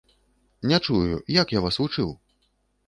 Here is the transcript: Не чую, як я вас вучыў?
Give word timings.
Не 0.71 0.79
чую, 0.85 1.21
як 1.41 1.55
я 1.59 1.63
вас 1.67 1.81
вучыў? 1.85 2.13